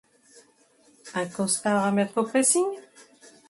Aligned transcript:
Un 1.13 1.27
costard 1.27 1.83
à 1.83 1.91
mettre 1.91 2.17
au 2.17 2.23
pressing? 2.23 2.65